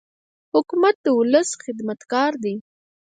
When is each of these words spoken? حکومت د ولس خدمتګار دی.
حکومت 0.53 0.95
د 1.03 1.05
ولس 1.19 1.49
خدمتګار 1.63 2.31
دی. 2.43 2.55